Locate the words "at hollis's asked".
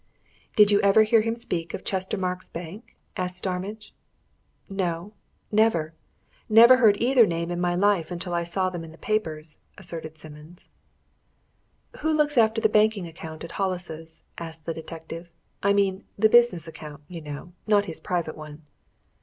13.43-14.65